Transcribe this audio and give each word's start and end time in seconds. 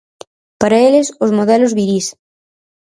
Para 0.61 0.77
eles, 0.87 1.07
os 1.25 1.31
modelos 1.37 1.75
virís. 1.77 2.07